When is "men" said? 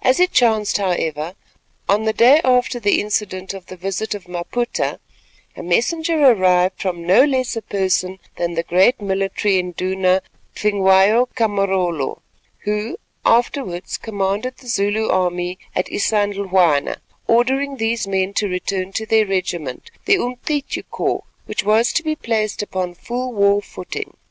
18.08-18.32